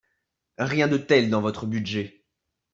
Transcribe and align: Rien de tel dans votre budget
Rien 0.57 0.87
de 0.87 0.97
tel 0.97 1.29
dans 1.29 1.41
votre 1.41 1.67
budget 1.67 2.25